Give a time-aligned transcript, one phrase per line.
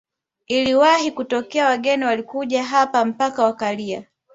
[0.47, 4.05] Iliwahi kutokea wageni walikuja hapa mpaka wakalia